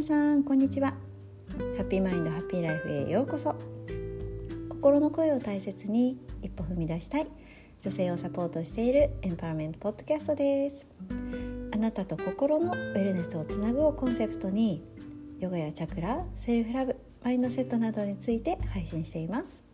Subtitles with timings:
[0.00, 0.94] 皆さんこんにちは。
[1.76, 3.54] ハッピーマインドハッピーライフへようこそ。
[4.70, 7.26] 心の声を大切に一歩踏み出したい
[7.82, 10.86] 女性をサポートしているエンパワーメントポッドキャストです。
[11.74, 14.82] あなたと心のウェルネスをつなぐをコンセプトに
[15.38, 19.64] ヨガやチャクラ、セルフラブ、マインドセットなどについて配信しています。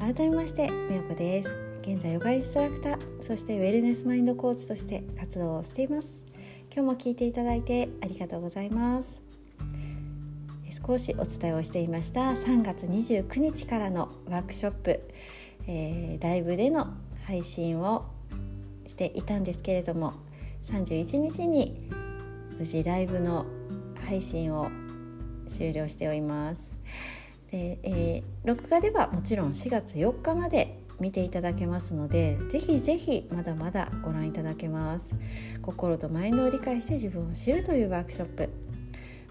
[0.00, 1.54] 改めましてみよこです。
[1.82, 6.29] 現在ヨガインストラクターそしてウェルネスマインドコーチとして活動をしています。
[6.72, 9.20] 今日も聞いていただいてありがとうございます。
[10.86, 12.30] 少しお伝えをしていました。
[12.30, 15.00] 3月29日からのワークショップ、
[15.66, 16.86] えー、ライブでの
[17.24, 18.06] 配信を
[18.86, 20.14] していたんですけれども
[20.62, 21.90] 31日に
[22.56, 23.46] 無事ライブの
[24.04, 24.70] 配信を
[25.48, 26.72] 終了しております。
[27.50, 35.16] で、えー、録画ではもちろん4月4日まで見ていただけますのでぜひぜひまだまだご覧いただけます。
[35.62, 38.50] 心とマインドを理解して自分を知るというワークショップ。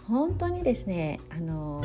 [0.07, 1.83] 本当にですねあの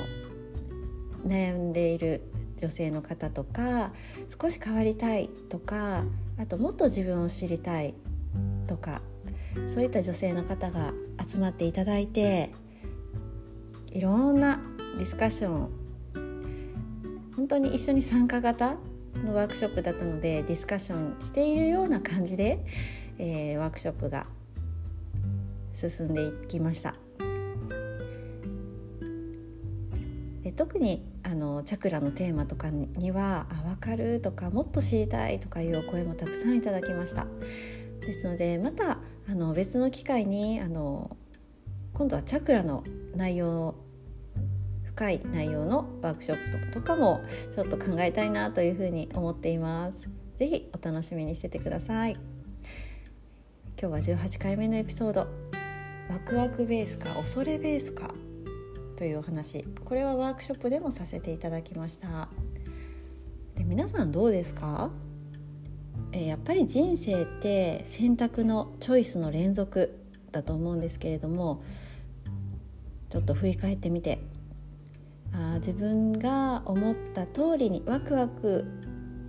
[1.26, 2.22] 悩んでいる
[2.56, 3.92] 女性の方とか
[4.40, 6.04] 少し変わりたいとか
[6.38, 7.94] あともっと自分を知りたい
[8.66, 9.02] とか
[9.66, 10.92] そういった女性の方が
[11.26, 12.50] 集まっていただいて
[13.92, 14.60] いろんな
[14.96, 15.68] ディスカッション
[17.36, 18.76] 本当に一緒に参加型
[19.22, 22.64] のワークショップだったのでディスカッションしているような感じで、
[23.18, 24.26] えー、ワークショップが
[25.72, 26.94] 進んでいきました。
[30.42, 37.26] で特にあのチャクラのテーマとかには「あ分かる」とか「もっと知りたい」とかいうお声もたくさんいただきました
[38.06, 41.16] ですのでまたあの別の機会にあの
[41.94, 42.84] 今度はチャクラの
[43.16, 43.74] 内容
[44.94, 50.08] 深い内容のワークショップとかもちょっと考えたいなというふうに思っています。
[50.38, 52.12] 是非お楽しみにしててください。
[53.76, 55.26] 今日は18回目のエピソード。
[56.08, 58.14] ワクワクベースか恐れベースか
[58.94, 59.64] というお話。
[59.64, 62.28] これはワークショップでもさせていただきました。
[63.56, 64.92] で皆さんどうですか？
[66.12, 69.98] えやっぱり人生って選択のチョイスの連続
[70.30, 71.64] だと思うんですけれども
[73.10, 74.20] ちょっと振り返ってみて。
[75.36, 78.64] あ自分が思った通りにワクワク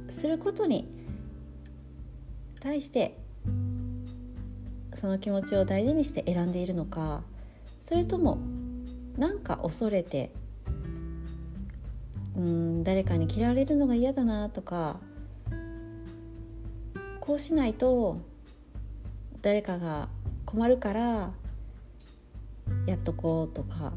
[0.08, 0.88] することに
[2.60, 3.18] 対して
[4.94, 7.24] その気持ちを大事にして選んでいるのか
[7.82, 8.38] それとも
[9.18, 10.32] なんか恐れて
[12.38, 15.00] うん誰かに嫌われるのが嫌だなとか
[17.20, 18.22] こうしないと
[19.42, 20.08] 誰かが
[20.46, 21.32] 困るから
[22.86, 23.94] やっとこうとか。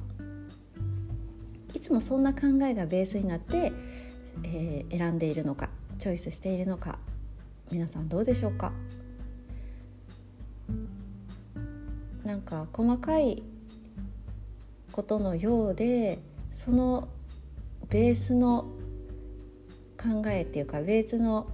[1.78, 3.72] いつもそんな考えがベースになって、
[4.42, 6.98] えー、選んでいるのかチョイスしているのか
[7.70, 8.72] 皆さんどうでしょうか？
[12.24, 13.44] なんか細かい
[14.90, 16.18] ことのようで
[16.50, 17.06] その
[17.88, 18.66] ベースの
[19.96, 21.46] 考えっていうかベースの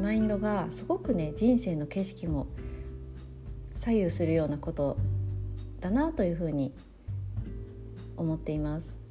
[0.00, 2.46] マインドがすごくね人生の景色も
[3.74, 4.96] 左右するようなこと
[5.80, 6.72] だなというふうに
[8.16, 9.04] 思っています。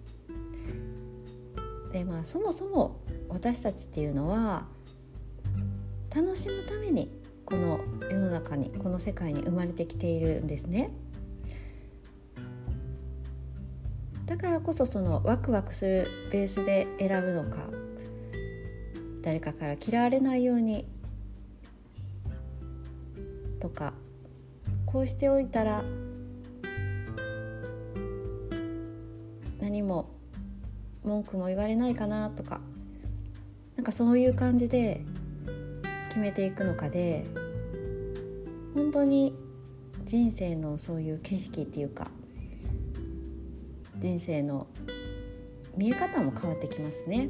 [1.96, 4.66] でまあそもそも私たちっていうのは
[6.14, 7.10] 楽しむために
[7.46, 7.80] この
[8.12, 10.92] 世の中にこの世界に生まれてきているんですね。
[14.26, 17.70] だからこそそのワクワクするベースで選ぶのか
[19.22, 20.86] 誰かから嫌われないように
[23.62, 23.94] とか
[24.86, 25.86] こうしておいたら
[29.62, 30.15] 何も
[31.06, 32.62] 文句も言われないかなとか
[33.76, 35.02] なんかそういう感じで
[36.08, 37.26] 決めていくのかで
[38.74, 39.34] 本当に
[40.04, 42.10] 人生のそういう景色っていうか
[43.98, 44.68] 人生の
[45.78, 47.30] 見え方も変わってきますね。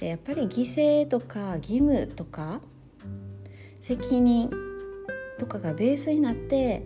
[0.00, 2.60] でやっぱり犠牲とか義務とか
[3.78, 4.50] 責任
[5.38, 6.84] とかがベースになって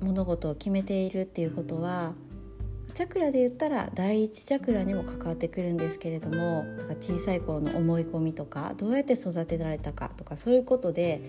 [0.00, 2.14] 物事を決めているっていうことは
[2.94, 6.64] チャクラで言ったら第一チャクラにも関わってくるんですけれども
[7.00, 11.20] 小さい頃の思い込みとかどうやって育てられたかとかそういうことで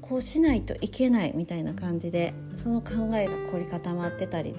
[0.00, 4.54] こうしないといけないみたいな感じでその考えが凝り固まってたり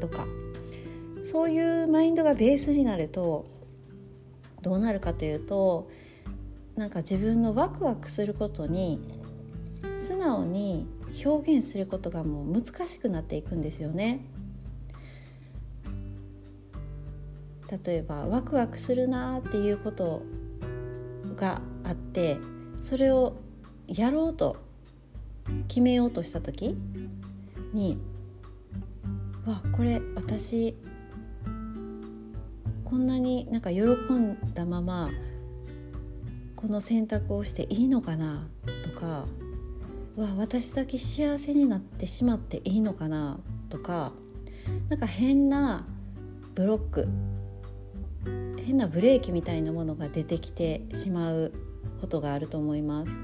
[0.00, 0.26] とか
[1.24, 3.46] そういうマインドがベースになると
[4.62, 5.90] どうなるかというと
[6.76, 9.00] なんか自分のワクワクすることに
[9.94, 10.88] 素直に
[11.24, 14.20] 表現することがもう難しくなっていくんですよね。
[17.84, 20.22] 例えばワクワクするなっていうこと
[21.34, 22.38] があって
[22.80, 23.36] それを
[23.88, 24.56] やろうと
[25.68, 26.76] 決めようとした時
[27.72, 28.00] に
[29.46, 30.76] わこれ私
[32.84, 35.10] こんなになんか喜んだまま
[36.54, 38.48] この選択をしていいのかな
[38.84, 39.26] とか
[40.16, 43.40] わ私だけ幸せになってしまっていいのかな？
[43.68, 44.12] とか
[44.88, 45.86] なんか変な
[46.54, 47.08] ブロック
[48.64, 51.52] 変なブレーキみたいなものが出てきてしまう
[52.00, 53.22] ことがあると思います。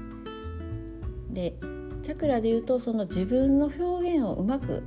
[1.29, 1.55] で
[2.03, 4.83] チャクラで言うとその自分の表現をうまく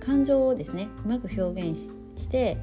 [0.00, 1.78] 感情をですねうまく表現
[2.16, 2.56] して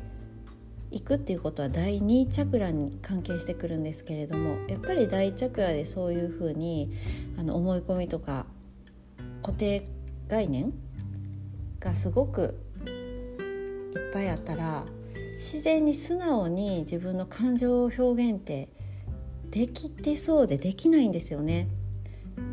[0.98, 6.92] いくっていうことは第2チャクラに関係してくるんですけれどもやっぱり第1チャクラでそういうふうに
[7.38, 8.48] あの思い込みとか
[9.44, 9.84] 固定
[10.28, 10.74] 概念
[11.80, 14.86] がすごくいっぱいあったら
[15.34, 18.70] 自然に素直に自分の感情を表現って
[19.52, 21.68] できてそうでできないんですよね。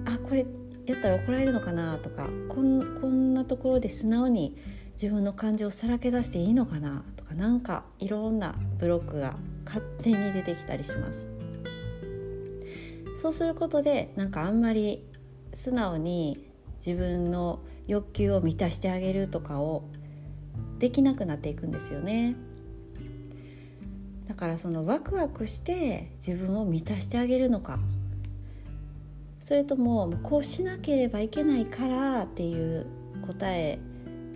[0.04, 0.46] あこれ
[0.86, 4.54] やったら怒られるのかなとかこんこんなところで素直に
[4.92, 7.04] 自分の感情をさらけ出していいのかな
[7.36, 11.32] なんかいろんなブロックが勝手に出てきたりします。
[13.16, 15.04] そうすることでなんかあんまり
[15.52, 16.46] 素直に
[16.84, 19.84] 自分の欲求を満たしてあげるとかを
[20.78, 22.36] できなくなっていくんですよね。
[24.26, 27.78] だからそのワクワクして自分を満たしてあげるのか。
[29.38, 32.86] それともこうしなければいけないからっていう
[33.26, 33.78] 答え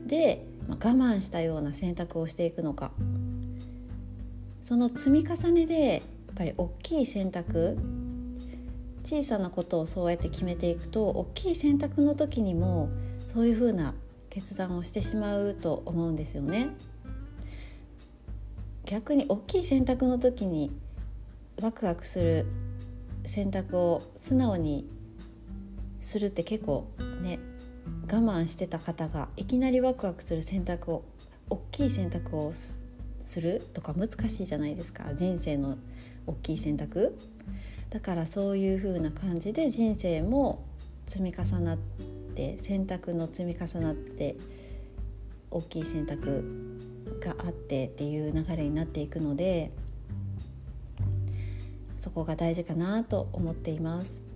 [0.09, 2.91] で我慢したような選択をしていくのか
[4.61, 6.03] その積み重ねでやっ
[6.35, 7.79] ぱり大きい選択
[9.05, 12.91] 小さなことをそうやって決めていくと大きい選択の時にも
[13.25, 13.95] そういうふうな
[14.29, 16.69] 決断をしてしまうと思うんですよね。
[18.85, 20.71] 逆に大きい選択の時に
[21.61, 22.47] ワクワクする
[23.25, 24.87] 選択を素直に
[26.01, 26.87] するって結構
[27.23, 27.39] ね
[28.11, 31.05] 我慢してた方がいきなりワクワクする選択を
[31.51, 32.81] 大きい選択をす
[33.41, 35.77] るとか難しいじゃないですか人生の
[36.27, 37.19] 大きい選択
[37.91, 40.65] だからそういう風な感じで人生も
[41.05, 41.79] 積み重なっ
[42.35, 44.37] て選択の積み重なって
[45.51, 46.79] 大きい選択
[47.21, 49.71] があってっていう流れになっていくので
[51.97, 54.28] そこが大事かなと思っています。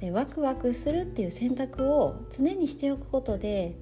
[0.00, 3.76] でワクワクするっていう選択を常にしておくことで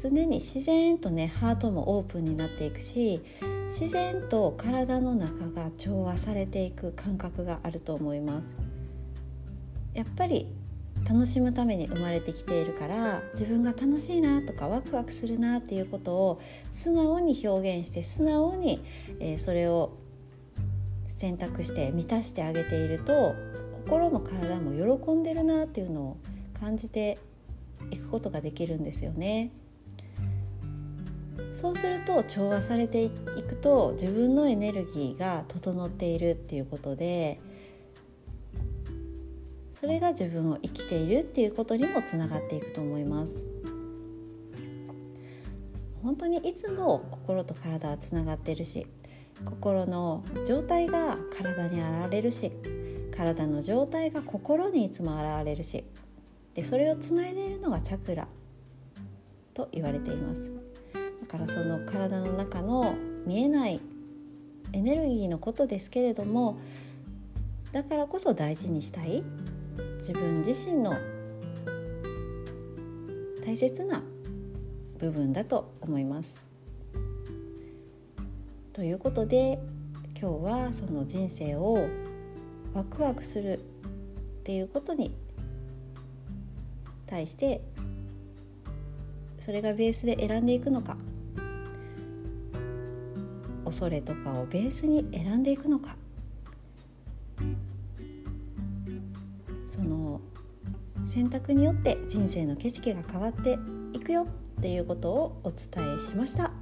[0.00, 3.22] 常に自然とねハートもオープンになっていくし
[3.66, 8.56] 自然と体の中が調和されていく感覚があると思います。
[9.94, 10.46] やっぱり
[11.08, 18.82] 楽しむために生まれてきているから自分が楽しいなとかワクワクするなっていうことを素直に表現して素直に、
[19.20, 19.96] えー、それを
[21.06, 23.34] 選択して満たしてあげていると
[23.86, 26.16] 心も体も喜んでるなっていうのを
[26.58, 27.18] 感じて
[27.92, 29.52] いくことができるんですよね。
[31.52, 37.40] そうすると調和されていくと自分のエネルギーが整っているっていうことで
[39.72, 43.46] それが自分を生きているっていうことにもつながっていくと思います
[46.02, 48.86] 本当にいつも心と体はつながってるし
[49.44, 52.52] 心の状態が体に現れるし
[53.16, 55.84] 体の状態が心にいつも現れるし
[56.54, 58.28] でそれをつないでいるのがチャクラ
[59.54, 60.52] と言われています
[61.20, 62.94] だからその体の中の
[63.26, 63.80] 見えない
[64.72, 66.58] エネルギーのことですけれども
[67.72, 69.22] だからこそ大事にしたい
[69.98, 70.94] 自分自身の
[73.44, 74.02] 大切な
[74.98, 76.46] 部分だと思います。
[78.72, 79.58] ということで
[80.20, 81.86] 今日はその人生を
[82.76, 83.58] ワクワクするっ
[84.44, 85.16] ていうことに
[87.06, 87.62] 対して
[89.38, 90.98] それがベースで選んでいくのか
[93.64, 95.96] 恐れとかをベースに選んでいくのか。
[99.66, 100.20] その
[101.04, 103.58] 選択によって人生の景色が変わって
[103.94, 104.26] いくよ
[104.58, 106.52] っていうことをお伝えしました。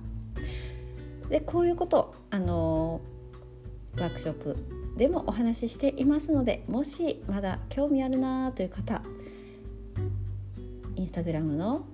[1.28, 3.00] でこういうことあの
[3.96, 9.02] ワークショップでもお話ししていますのでもしまだ興味あるなという方
[10.96, 11.84] インスタグラムの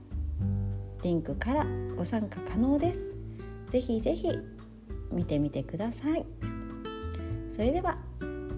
[1.02, 1.66] リンクから
[1.96, 3.16] ご参加可能です。
[3.70, 4.28] ぜひぜひ
[5.10, 6.24] 見てみてください。
[7.48, 7.96] それでは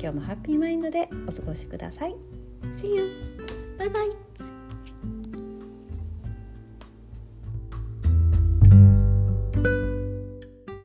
[0.01, 2.17] 今日もハッピーマインドでお過ごしください。
[2.65, 3.11] See you!
[3.79, 4.22] バイバイ